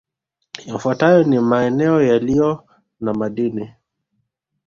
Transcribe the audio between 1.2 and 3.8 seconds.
ni maeneo yaliyo na madini